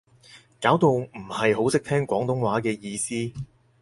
[0.59, 3.39] 搞到唔係好識聽廣東話嘅意思